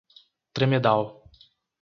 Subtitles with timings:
[0.57, 1.05] Tremedal